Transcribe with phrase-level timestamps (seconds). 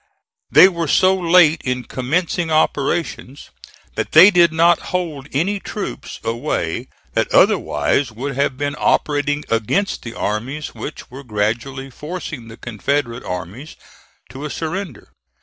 [0.49, 3.51] They were so late in commencing operations,
[3.93, 10.01] that they did not hold any troops away that otherwise would have been operating against
[10.01, 13.75] the armies which were gradually forcing the Confederate armies
[14.31, 15.09] to a surrender.